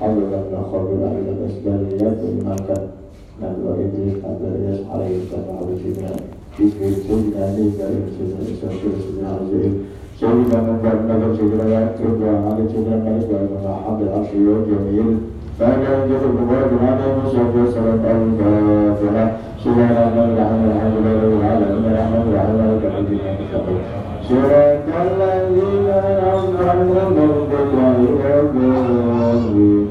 [0.00, 1.80] حضرنا خبر على الأسباب
[2.28, 2.82] المكان
[3.42, 6.10] نبي إدريس نبي إدريس عليه السلام على سيدنا
[6.60, 9.72] ذكر سيدنا ذكر سيدنا إسحاق سيدنا عزيز
[10.20, 14.30] سيدنا من بعد نبي سيدنا يعقوب على سيدنا ملك وعلى حمد العرش
[14.70, 15.16] جميل
[15.58, 19.26] فأنا يوجد القبور عليه وصحبه وسلم الفاتحة
[19.64, 23.20] سبحان الله الحمد الحمد لله العالمين الرحمن الرحيم مالك يوم الدين
[24.28, 27.12] صراط الذين أنعمت عليهم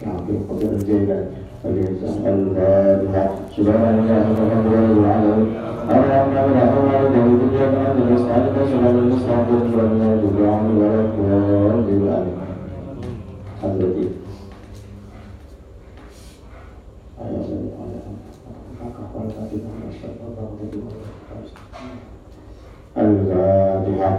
[0.00, 1.26] شافعي قدر الجيلاني
[1.66, 5.48] الفاتحة سبحان الله والحمد لله العالمين
[5.90, 10.78] الرحمن الرحيم مالك يوم الدين إياك نعبد ونستعين صراط المستقيم صراط الذين أنعمت
[11.72, 12.36] عليهم آمين
[13.62, 14.08] حضرتي
[22.96, 24.18] الفاتحة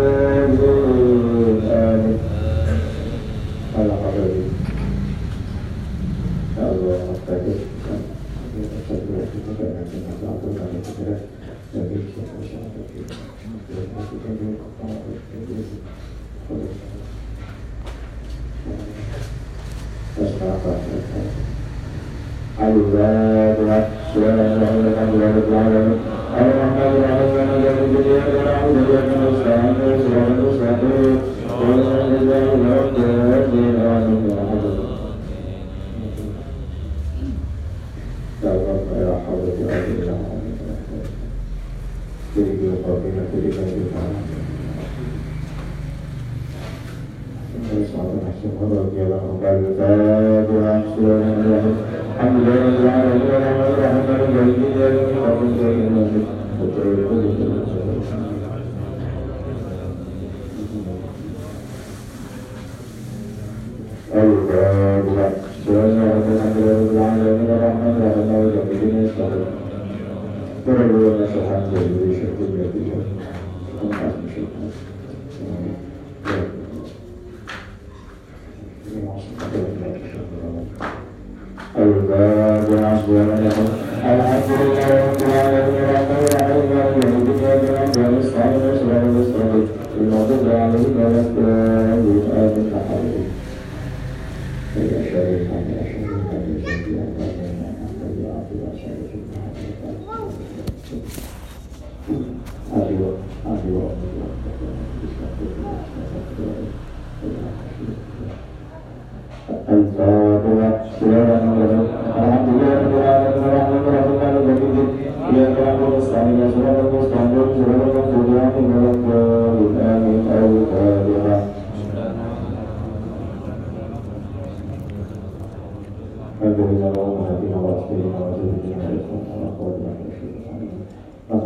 [102.21, 103.21] Gracias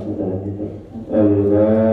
[0.06, 0.66] sudah gitu.
[1.10, 1.86] Allah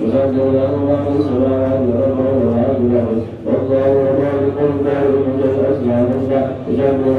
[0.00, 6.00] يسبح له ما في السماوات والارض وما في الأرض والله مالك المال من الاسماء
[6.70, 7.16] يسبح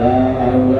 [0.00, 0.73] لا حول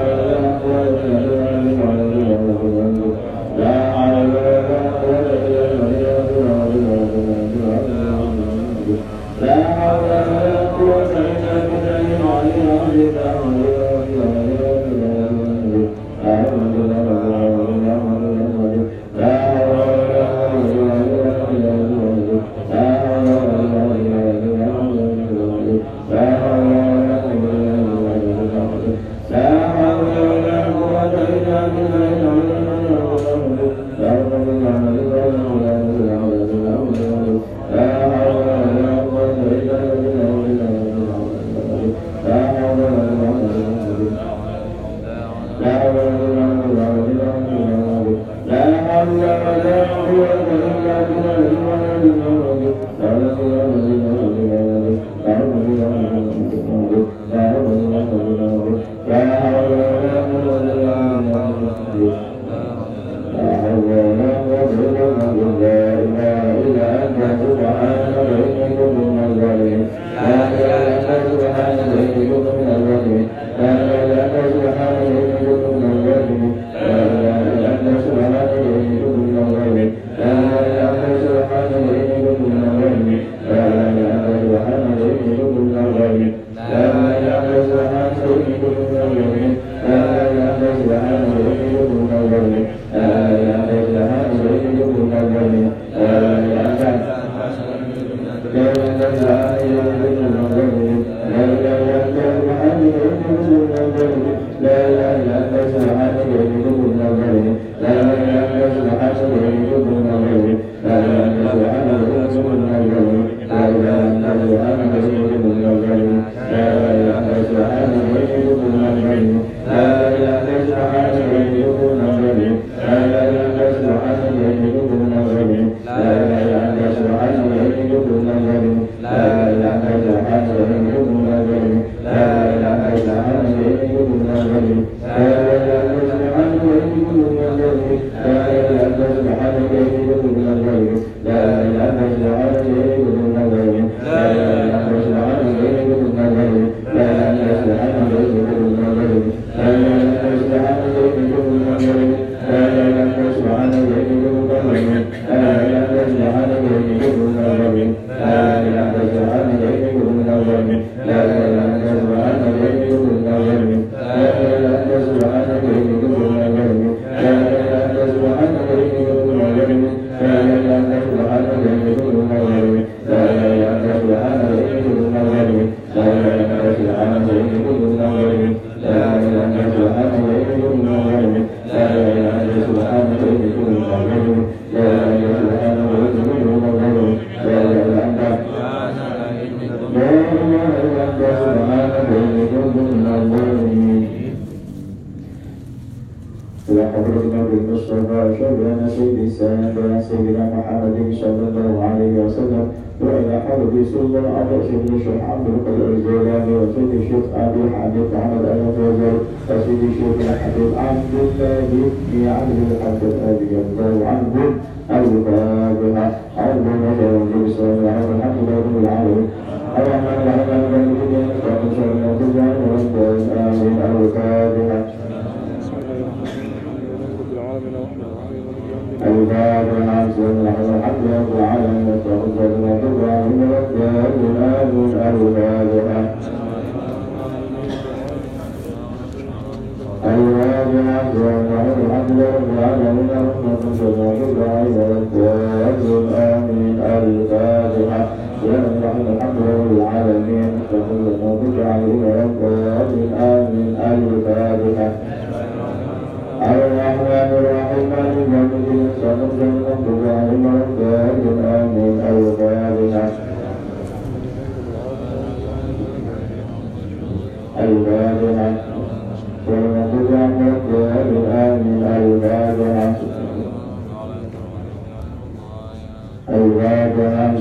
[256.49, 261.32] الرحمن الرحيم مالك يوم الدين صراط المغضوب عليهم ولا الضالين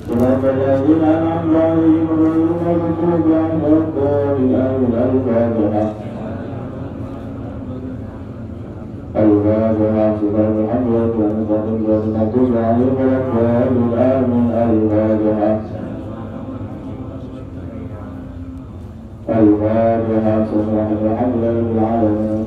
[0.09, 5.87] صراط الذين أنعمت عليهم غير المغضوب ولا الضالين الفاتحة
[9.17, 11.19] الفاتحة سبحان الحمد رب
[11.49, 15.61] العالمين المغضوب عليهم ولا الضالين آمين الفاتحة
[19.29, 22.47] الفاتحة سبحان الحمد لله العالمين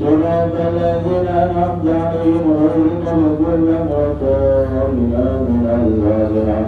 [0.00, 6.64] صراط الذين أنعمت عليهم غير المغضوب عليهم والضالين آمين الفاتحة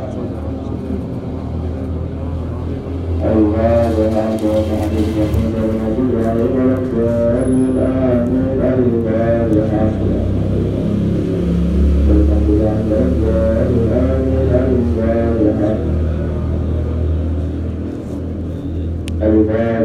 [3.32, 4.32] الفاتحة.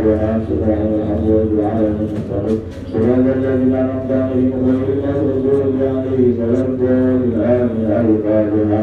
[0.07, 1.77] الفاتحة سبحان الحمد لله
[2.93, 8.83] سبحان الذي لا نقضى عليه غير المغضوب عليه ولا الضالين آمين الفاتحة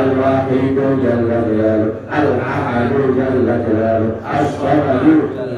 [0.00, 1.74] Al-Wahidu Jalla Jalla
[2.18, 3.92] Al-Ahadu Jalla Jalla
[4.24, 5.49] Al-Sawadu Jalla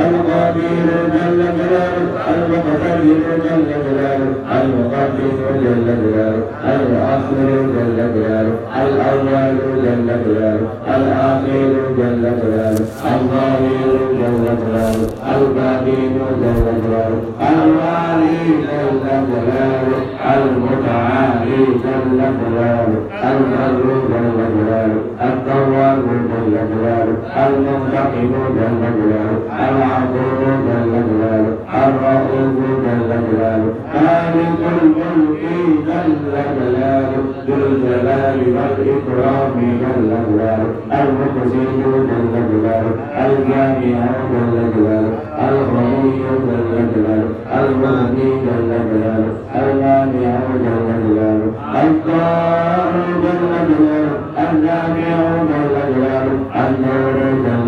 [0.00, 3.00] المقابل جل جلاله المتكبر
[3.44, 13.92] جل جلاله المقدس جل جلاله المؤخر جل جلاله الأول جل جلاله الاخير جل جلاله الظاهر
[14.20, 20.02] جل جلاله الباطن جل جلاله الوالي جل جلاله
[20.34, 23.00] المتعالي جل جلاله
[23.30, 29.38] البر جل جلاله التواب جل جلاله المنتقم جل جلاله
[29.82, 31.52] العظيم جل جلاله
[31.84, 35.42] الرؤوف جل جلاله مالك الملك
[35.86, 40.68] جل جلاله ذو الجلال والإكرام جل جلاله
[41.00, 41.66] المقسم
[42.08, 42.92] جل جلاله
[43.24, 44.00] الجامع
[44.32, 45.12] جل جلاله
[45.48, 46.48] الغني جل
[46.94, 51.48] جلاله المغني جل جلاله المانع جل جلاله
[51.82, 54.14] القاهر جل جلاله
[54.44, 55.10] الجامع
[55.50, 57.61] جل جلاله النور جل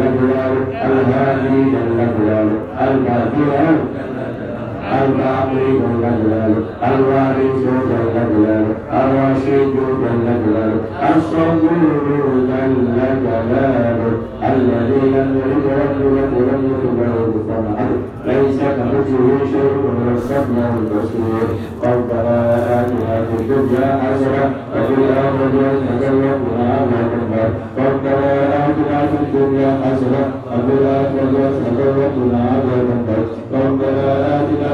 [0.92, 4.13] الهادي جل جلاله
[5.02, 10.80] الباقي جل جلاله الوارث جل جلاله الرشيد جل جلاله
[11.16, 11.82] الصبور
[12.50, 12.74] جل
[13.24, 14.12] جلاله
[14.52, 17.90] الذي لم يلد ولم يولد ولم يكن له كفوا احد
[18.26, 21.48] ليس كمثله شيء وهو السميع البصير
[21.84, 22.36] ربنا
[22.80, 28.32] اتنا في الدنيا حسنه وفي الاخره حسنه وقنا عذاب النار ربنا
[28.66, 34.02] اتنا في الدنيا حسنه وفي الاخره حسنه وقنا عذاب النار ربنا
[34.40, 34.70] اتنا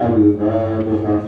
[0.00, 1.20] الفاتحة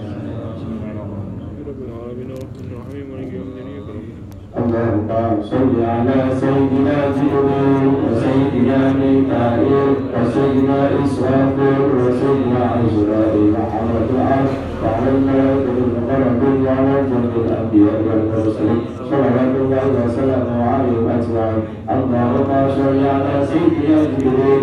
[4.58, 5.08] اللهم
[5.42, 14.52] صل على سيدنا جبريل وسيدنا ميكائيل وسيدنا إسرافيل وسيدنا عزرائيل وحمد العرش
[14.82, 21.62] وعلى الملائكة المقربين وعلى جند الأنبياء والمرسلين صلوات الله وسلامه عليهم أجمعين
[21.94, 24.62] اللهم صل على سيدنا جبريل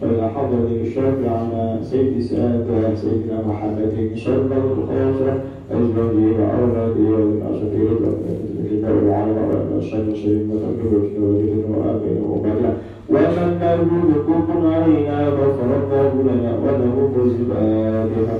[0.00, 5.32] فإذا حضر الشرب على سيد سعد سيدنا محمد إن شاء شرب الخاصة
[5.70, 12.72] أزواجه وأولاده والأساطير الكبار العلماء والأشهاد الشريف في والجوالين وآمين وبلى
[13.10, 18.38] ومن نرجو ذكوكم علينا ففرضنا لنا وله بالزبادها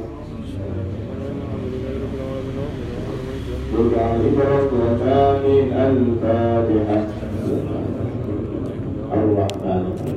[3.78, 4.70] وجعل عبرة
[5.86, 7.06] الفاتحة.
[9.12, 10.09] الرحمن الرحيم.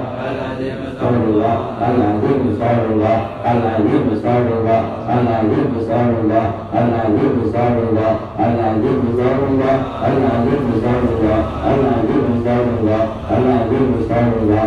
[1.01, 1.57] استغفر الله
[1.89, 3.17] العظيم استغفر الله
[3.53, 4.81] العظيم استغفر الله
[5.17, 6.45] العظيم استغفر الله
[6.81, 8.13] العظيم استغفر الله
[8.47, 9.77] العظيم استغفر الله
[10.13, 11.41] العظيم استغفر الله
[11.73, 13.03] العظيم استغفر الله
[13.37, 14.65] العظيم استغفر الله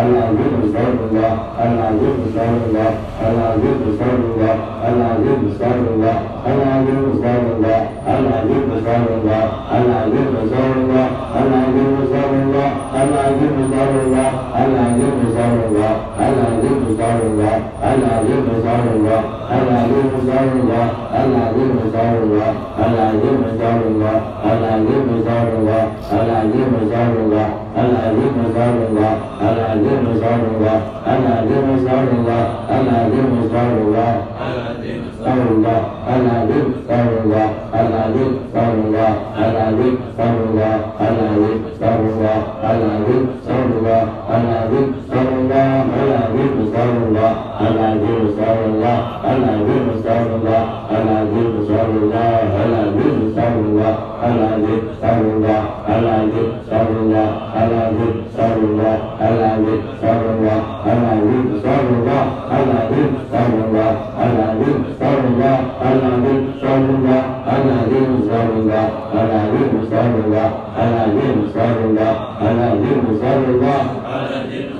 [0.00, 2.94] العظيم استغفر الله العظيم استغفر الله
[3.28, 4.54] العظيم استغفر الله
[4.88, 6.14] العظيم استغفر الله
[6.50, 7.78] العظيم استغفر الله العظيم استغفر الله
[8.14, 9.42] العظيم استغفر الله
[9.78, 11.06] العظيم استغفر الله
[11.40, 12.66] العظيم استغفر الله
[13.02, 14.30] العظيم استغفر الله
[14.64, 15.92] العظيم استغفر الله
[16.28, 17.56] العظيم استغفر الله
[17.92, 19.22] العظيم استغفر الله
[19.58, 20.86] العظيم استغفر الله
[21.22, 22.50] العظيم استغفر الله
[22.86, 24.16] العظيم استغفر الله
[24.52, 25.86] العظيم استغفر الله
[26.20, 27.48] العظيم استغفر الله
[27.82, 29.12] العظيم استغفر الله
[29.50, 30.78] العظيم استغفر الله
[31.14, 32.42] العظيم استغفر الله
[32.76, 34.12] العظيم استغفر الله
[34.50, 37.48] العظيم استغفر الله ala zikrullah
[37.80, 42.38] ala zikrullah ala zikrullah ala zikrullah
[42.70, 44.02] ala zikrullah
[44.34, 47.32] ala zikrullah ala zikrullah
[47.62, 48.96] ala zikrullah
[49.30, 50.58] ala zikrullah
[50.90, 57.28] ala zikrullah ala zikrullah ala zikrullah ala zikrullah
[57.60, 60.58] ala zikrullah ala zikrullah
[60.90, 63.92] ala zikrullah ala zikrullah
[64.24, 65.58] ala zikrullah
[65.88, 70.49] ala Allah'ın sallallahu العظيم استغفر الله العظيم استغفر الله
[70.85, 73.79] العظيم استغفر الله العظيم استغفر الله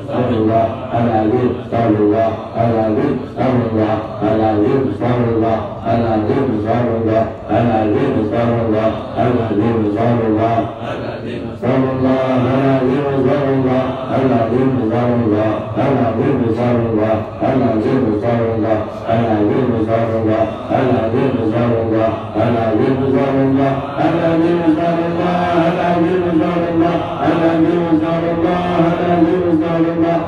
[0.05, 0.65] استغفر الله
[0.99, 2.29] العظيم استغفر الله
[2.63, 3.95] العظيم استغفر الله
[4.31, 5.57] العظيم استغفر الله
[5.95, 8.91] العظيم استغفر الله العظيم استغفر الله
[9.25, 10.57] العظيم استغفر الله
[11.55, 13.83] استغفر الله العظيم استغفر الله
[14.17, 15.51] العظيم استغفر الله
[15.85, 17.15] العظيم استغفر الله
[17.49, 18.77] العظيم استغفر الله
[19.15, 20.43] العظيم استغفر الله
[20.79, 22.09] العظيم استغفر الله
[22.60, 23.72] العظيم استغفر الله
[24.08, 25.36] العظيم استغفر الله
[25.70, 26.96] العظيم استغفر الله
[27.28, 28.58] العظيم استغفر الله
[29.00, 30.18] العظيم استغفر الله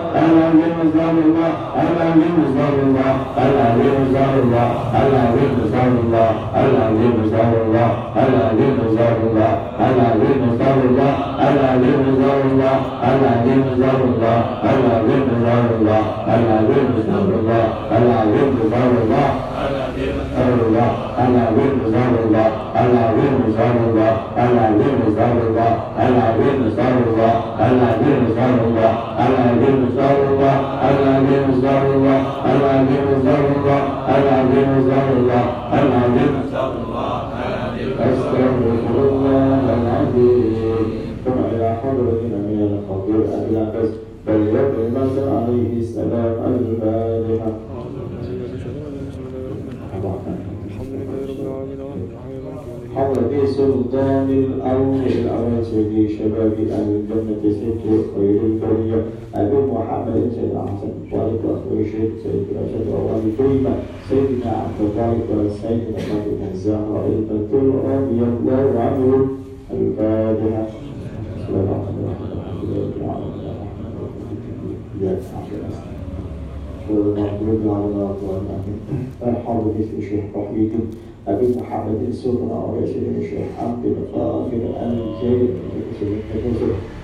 [0.53, 1.51] العظيم استغفر الله
[3.45, 4.69] العظيم استغفر الله
[5.03, 6.31] العظيم استغفر الله
[6.63, 7.91] العظيم استغفر الله
[8.25, 9.51] العظيم استغفر الله
[9.89, 11.15] العظيم استغفر الله العظيم استغفر الله
[11.51, 12.79] العظيم استغفر الله
[13.13, 14.41] العظيم استغفر الله
[14.73, 16.03] العظيم استغفر الله
[16.37, 17.65] العظيم استغفر الله
[17.99, 20.91] العظيم استغفر الله استغفر الله
[21.25, 22.49] العظيم استغفر الله
[22.85, 24.13] العظيم استغفر الله
[24.45, 25.73] العظيم استغفر الله
[26.07, 27.33] العظيم استغفر الله
[27.67, 28.95] العظيم استغفر الله
[29.27, 30.57] العظيم استغفر الله
[30.93, 33.79] العظيم استغفر الله
[34.15, 35.43] العظيم استغفر الله
[35.83, 37.15] العظيم استغفر الله
[37.49, 38.49] العظيم استغفر
[39.13, 40.53] الله العظيم
[41.25, 43.21] ثم إلى حضرتنا من الخطير
[43.51, 43.91] الأقص
[44.27, 47.72] فليقل من عليه السلام الفاتحة
[52.95, 53.61] حول بئس
[54.31, 61.81] الأول الأول سيدي شباب أهل الجنة ست خير البرية أبو محمد سيدنا حسن طارق أخوي
[61.83, 63.71] الشيخ سيدنا رشد أولي كريمة
[64.09, 67.65] سيدنا عبد الطارق وسيدنا فاطمة الزهراء المنتور
[67.95, 69.27] رضي الله عنه
[69.73, 70.67] الفاتحة
[71.37, 72.53] بسم الله الرحمن الرحيم
[77.65, 78.61] الله على الله
[79.23, 80.71] ارحموا باسم الله رحمه
[81.29, 85.51] أبي محمد السلطان ورئيس الشيخ عبد القادر الجيد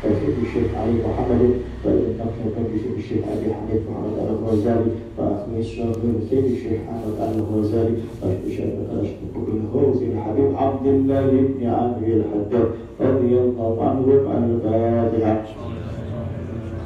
[0.04, 1.42] وسيد الشيخ علي محمد
[1.84, 9.32] والنقل مجلس الشيخ أبي حميد محمد الغزالي وأخي الشاغر سيد الشيخ أحمد الغزالي والشيخ أشرف
[9.46, 12.68] بالهوز الحبيب عبد الله بن عمرو الحداد
[13.00, 15.42] رضي الله عنهم الفاتحة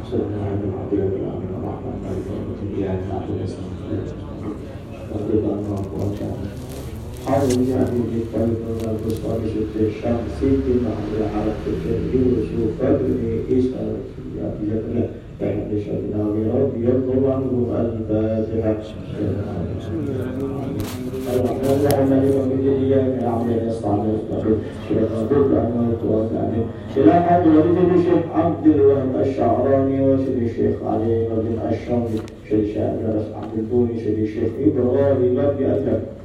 [0.05, 1.43] بسم الله الرحمن الرحيم.
[1.59, 4.05] الرحمن الرحيم إياك نعبد ونستعين
[5.15, 5.79] رضي الله
[6.21, 6.62] عنه
[7.27, 8.03] حاول يعني
[26.95, 32.19] شيخ إلى حد ولد الشيخ عبد الوهاب الشعراني وسيد الشيخ علي بن الشامي
[32.49, 36.22] شيخ شاعر عبد البوني شيخ إبراهيم بن ادهم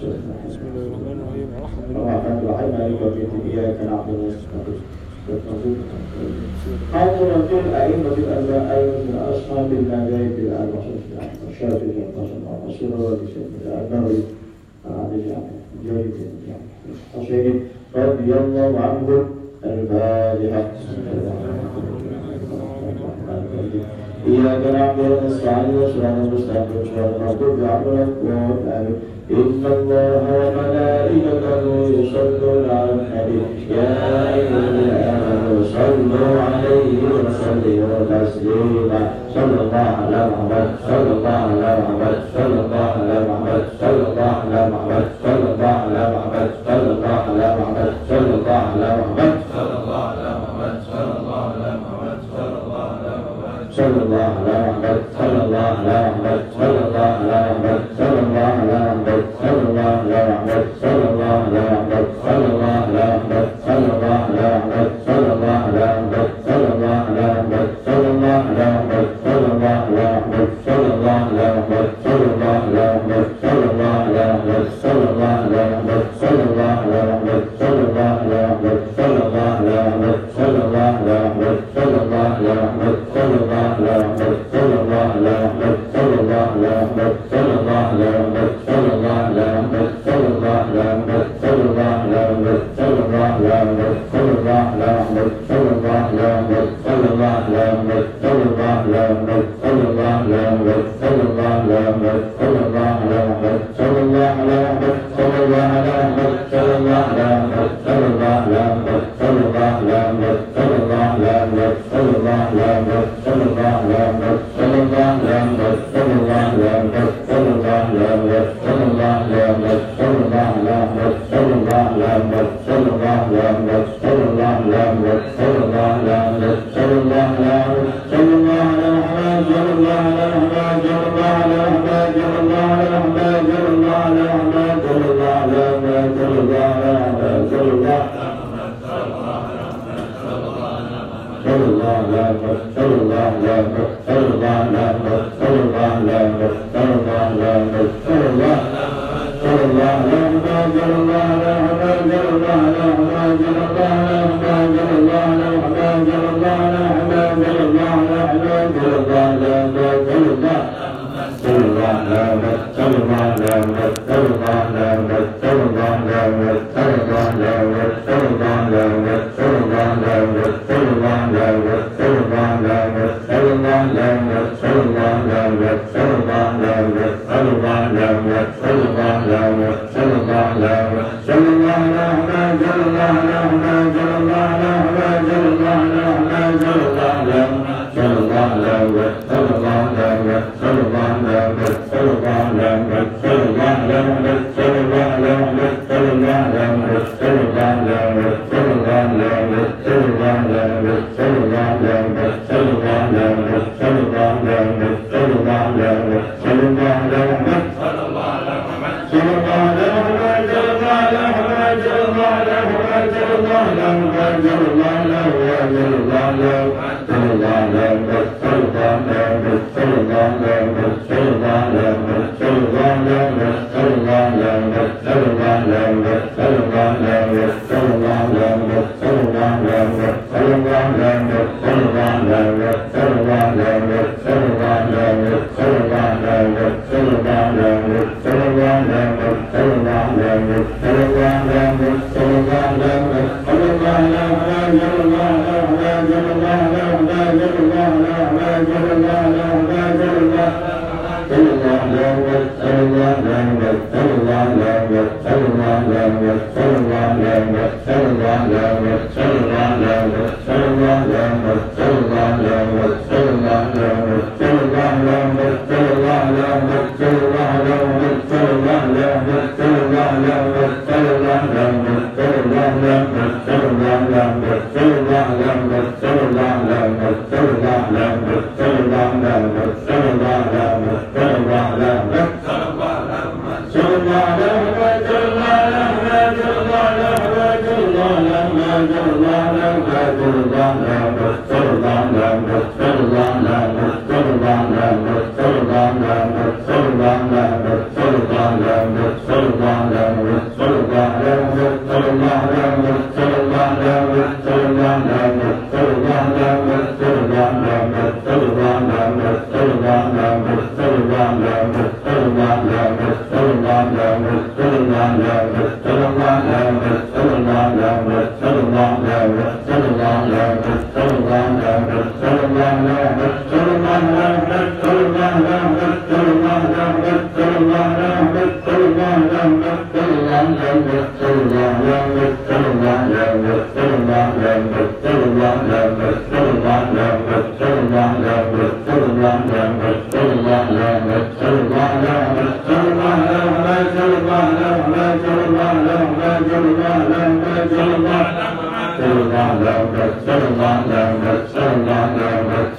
[0.00, 4.80] بسم الله الرحمن الرحيم الحمد لله الحمد لله وبيت إياك نعبد ونستعين
[6.94, 8.68] قول رجل أئمة الأنبياء
[9.12, 11.00] الأصحاب بالمجايب الأربعين
[11.50, 12.90] الشافعي القاسم الرسول
[13.66, 14.18] الأنبي
[14.86, 15.42] عن
[15.84, 16.14] جريد
[17.14, 17.60] حسين
[17.96, 19.08] رضي الله عنه
[19.64, 20.70] الفاتحة
[24.26, 28.08] إياك نعبد ونستعين وصراط المستقيم صراط المغضوب عليهم
[28.50, 28.96] الضالين
[29.30, 31.64] إن الله وملائكته
[31.98, 33.40] يصلون على النبي
[33.74, 33.88] يا
[34.34, 39.00] أيها الذين آمنوا صلوا عليه وسلموا تسليما
[39.34, 44.70] صلى الله على محمد صلى الله على محمد صلى الله على محمد صلى الله على
[44.72, 49.39] محمد صلى الله على محمد صلى الله على محمد صلى الله على محمد
[53.71, 58.77] صلى الله على محمد صلى الله على محمد صلى الله على محمد صلى الله على
[58.85, 61.68] محمد صلى الله على محمد صلى الله على محمد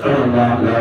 [0.01, 0.80] Sallallahu ilaha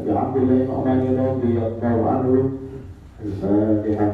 [0.07, 2.51] بعبد الله ومن يدعو يقبل عنه
[3.25, 4.13] الفاتحة.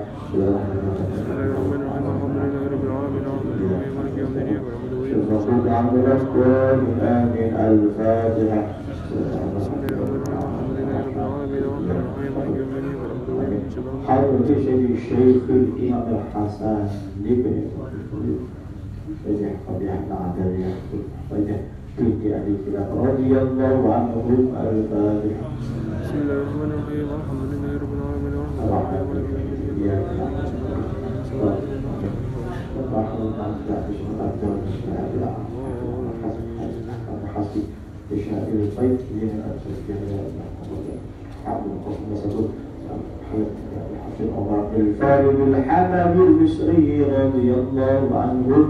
[5.12, 8.66] الرسول عبد الأسكر آمين الفاتحة
[14.08, 14.50] حضرة
[14.94, 16.86] الشيخ الإمام الحسن
[17.16, 17.62] بن
[19.28, 20.74] وجه قبيح بعد ريح
[21.32, 21.56] وجه
[21.98, 22.64] تلك عليك
[22.96, 25.48] رضي الله عنهم الفاتحة
[26.02, 30.10] بسم الله الرحمن الرحيم الحمد لله رب العالمين والحمد لله رب العالمين
[38.10, 40.18] بشائر الطيب لنا التزكية
[41.44, 42.50] حمد القصد وسدود
[43.34, 48.68] الحفظ عمر الفارد الحمد المصري رضي الله عنه.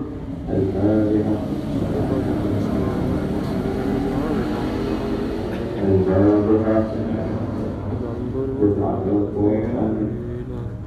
[0.48, 1.36] الفاتحة.
[5.88, 6.82] الفاتحة
[8.60, 9.96] تسعة القرآن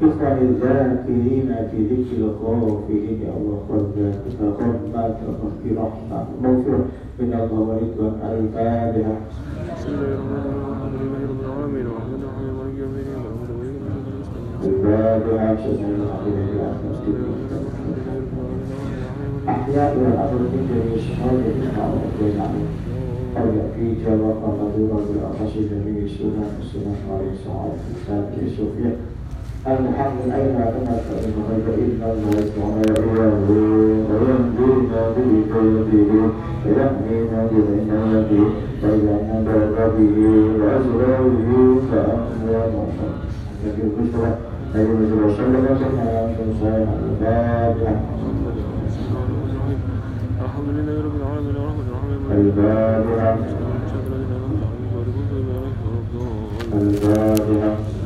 [0.02, 3.96] تسعة الذاكرين في ذكر خوفه الله خذ
[4.40, 6.86] تقبل تقصي رحمة مغفرة
[7.20, 9.16] من الله أكبر الفاتحة.
[9.78, 13.76] بسم الله الرحمن الرحيم رب العالمين الرحمن الرحيم مالك يوم الدين
[14.64, 15.64] الفاتحة.
[19.46, 20.24] Alhamdulillah,
[50.64, 52.22] الحمد لله رب العالمين الرحمن الرحيم
[56.82, 58.03] الفاتحة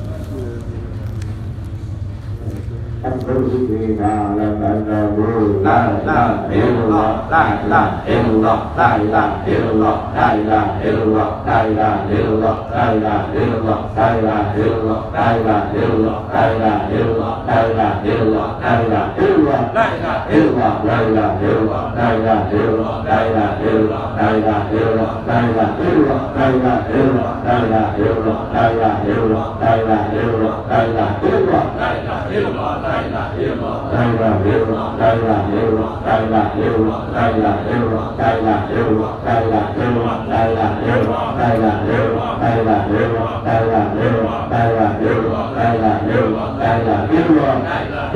[32.68, 33.56] Allah đây là yêu
[33.93, 34.66] đây là yêu
[35.00, 40.24] đây là yêu đây là yêu đây là yêu đây là yêu đây là yêu
[40.30, 43.10] đây là yêu đây là yêu
[43.45, 45.24] đây là yêu đây là yêu
[45.56, 47.58] đây là yêu đây là yêu luôn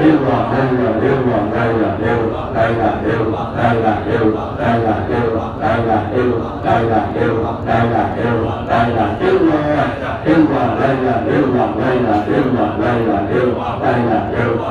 [0.04, 4.36] yêu luôn đây là yêu luôn đây là yêu đây là yêu đây là yêu
[4.58, 9.40] đây là yêu đây là yêu đây là yêu đây là yêu đây là yêu
[9.40, 9.62] luôn
[10.26, 14.30] yêu luôn đây là yêu luôn đây là yêu luôn đây là yêu đây là
[14.38, 14.71] yêu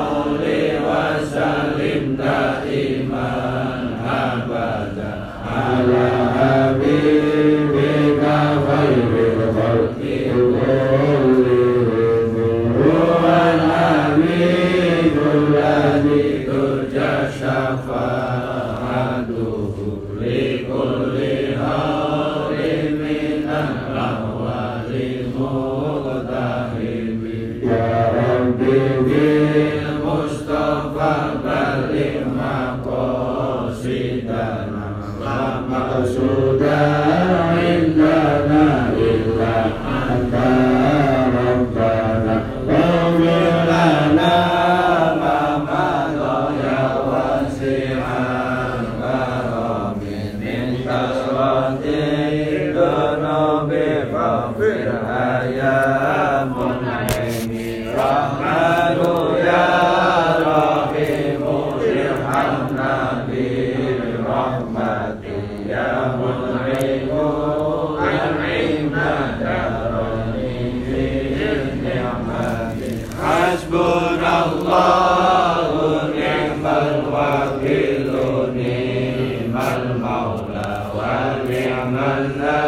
[80.48, 82.67] ولا وأن عملنا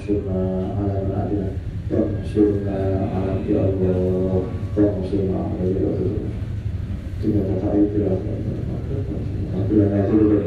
[0.00, 0.40] وانصرنا
[0.78, 1.48] على من عدنا
[1.90, 2.76] وانصرنا
[3.14, 4.42] على يا الله
[4.76, 6.30] وانصرنا على يا الله
[7.24, 7.90] إنك تعيد
[9.70, 10.40] لنا ذنوبنا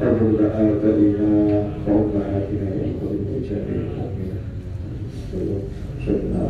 [0.00, 1.30] وذنوب آبائنا
[1.86, 4.40] وأمهاتنا يا قوم جميع المؤمنين
[5.32, 6.44] وانصرنا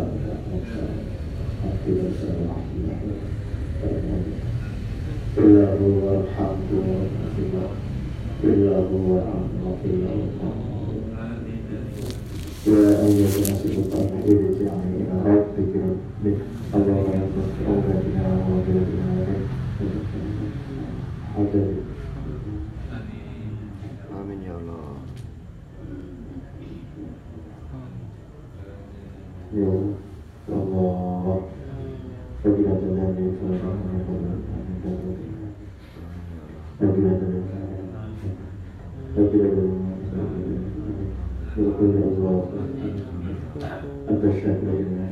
[5.38, 7.70] إلا هو الحمد لله
[8.44, 10.65] إلا هو الحمد لله
[12.66, 16.38] يا أيها الناس اتقوا حيلة يعني إلى ربك ربك
[16.74, 19.06] اللهم يغفر أولادنا وأولادنا
[21.36, 21.64] حاجة
[24.22, 24.95] Amin ya Allah.
[44.09, 45.07] أنت الشاكر لما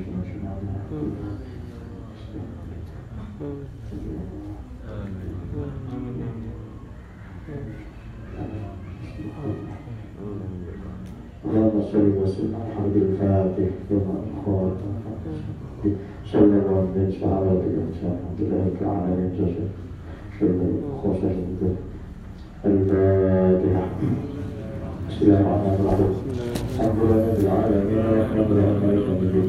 [11.46, 14.16] اللهم صل وسلم على حمد الفاتح وما
[14.46, 14.94] خاتم
[16.26, 19.68] صلى الله عليه وسلم على الحمد لله تعالى ينتصر
[20.40, 20.60] شر
[21.04, 21.32] خصوصا
[22.66, 23.88] الفاتحة
[25.05, 26.13] بسم الله الرحمن الرحيم
[26.75, 29.49] الحمد لله رب العالمين الرحمن الرحيم مالك يوم الدين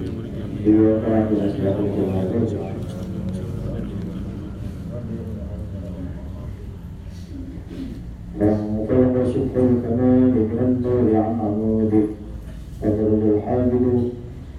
[0.65, 2.75] إياك نعبد ونستعين اهدنا الصراط
[8.39, 12.03] فوق سبح الكمال من النور عن عموده
[12.83, 14.11] وفرد الحامد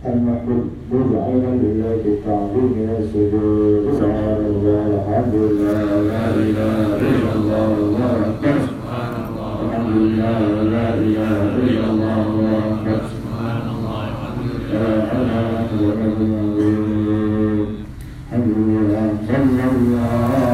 [0.06, 8.14] المحمود عينا لله بالتعظيم من السجود سبحان الله الحمد لله لا اله الا الله الله
[8.30, 8.55] اكبر
[19.72, 20.45] الله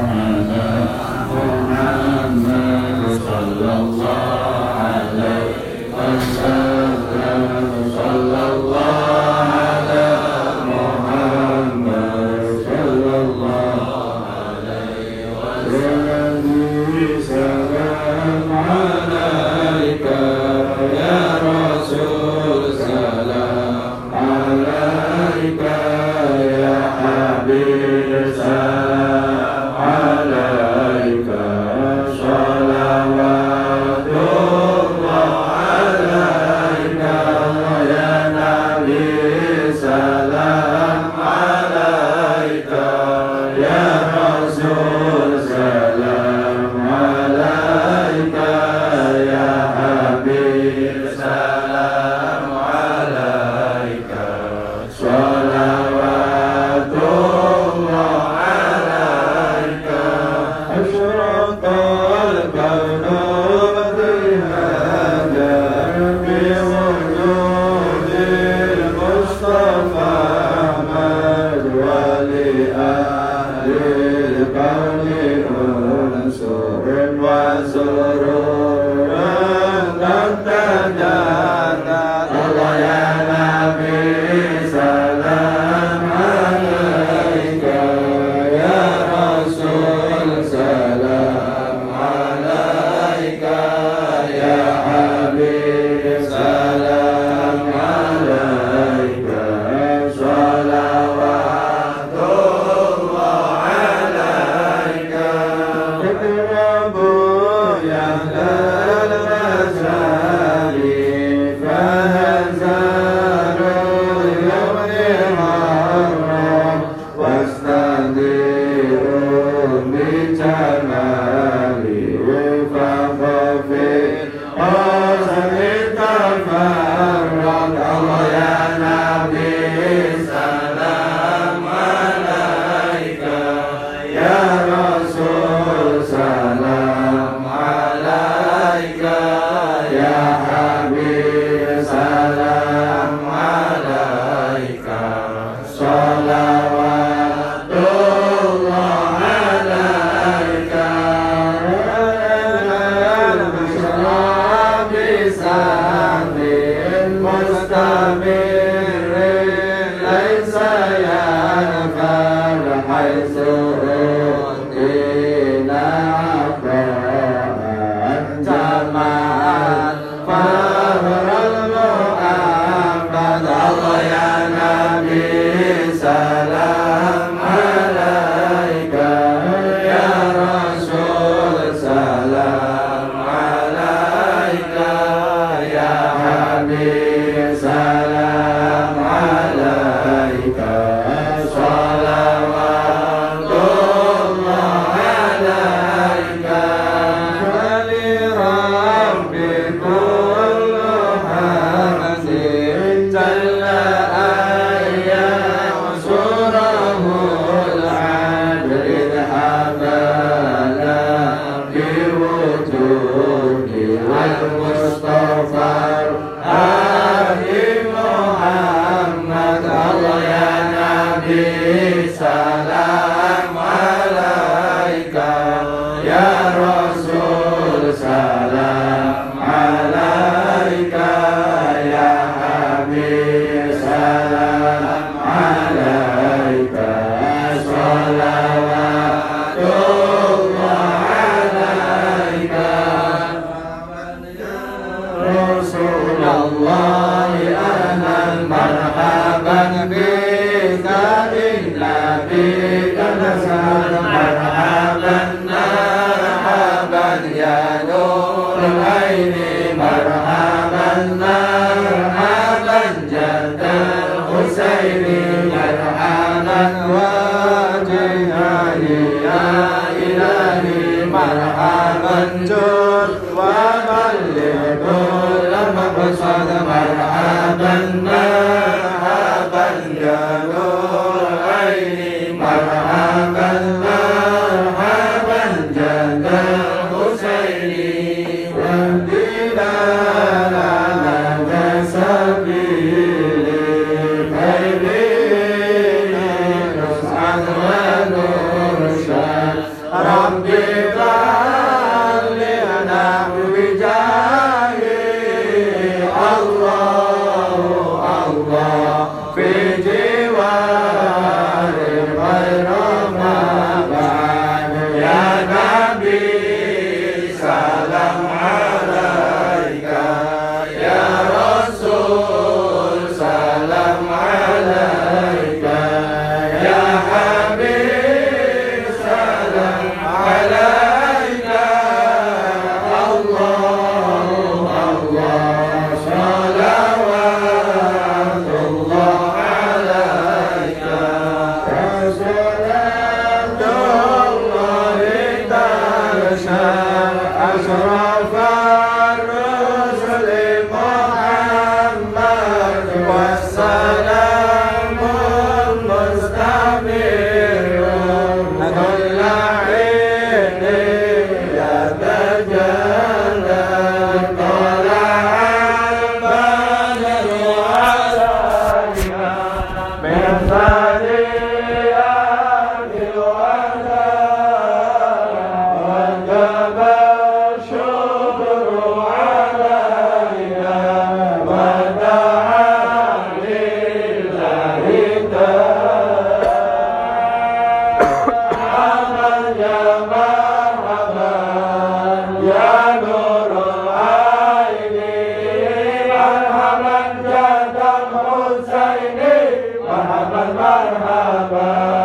[401.04, 402.03] Baba.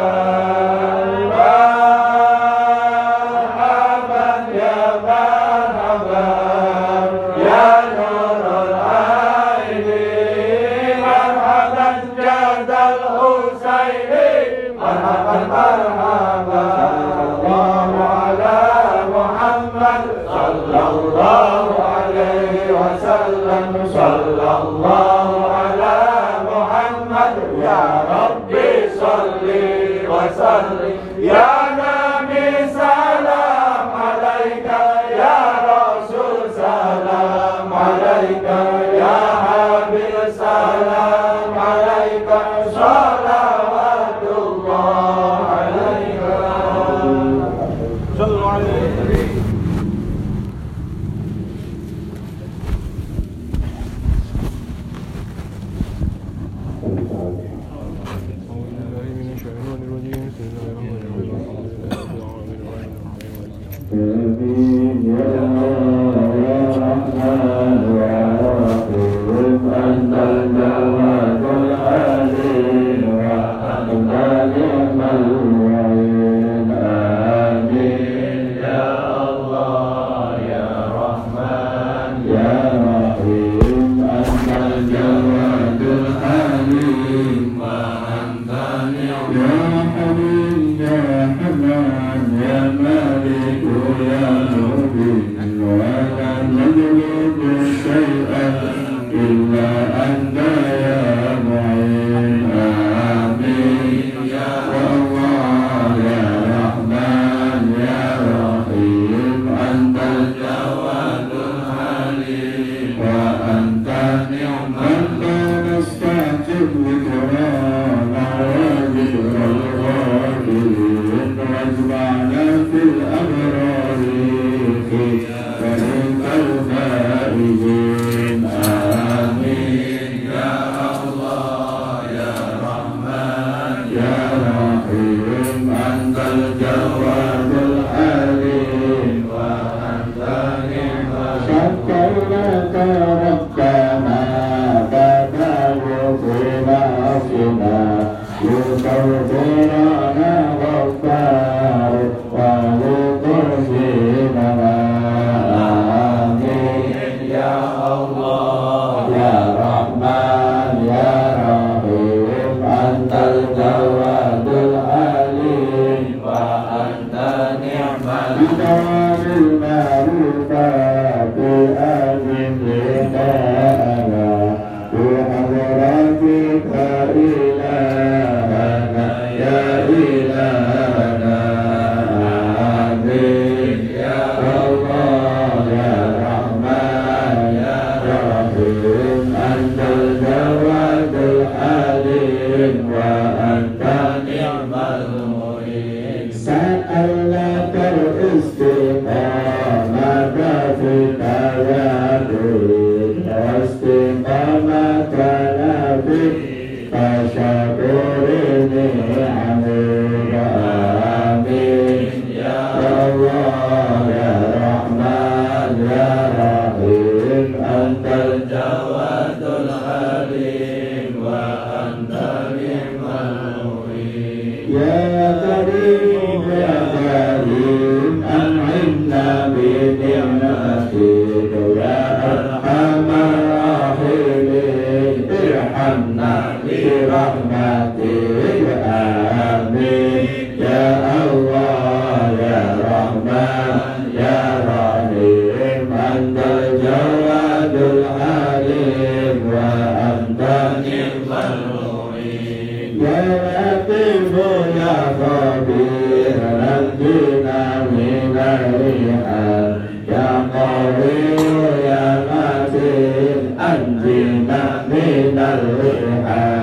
[265.39, 265.97] လာလို့
[266.29, 266.58] အာ